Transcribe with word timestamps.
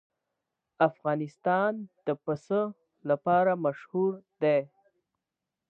افغانستان 0.89 1.73
د 2.05 2.07
پسه 2.23 2.61
لپاره 3.09 3.51
مشهور 3.65 4.11
دی. 4.41 4.59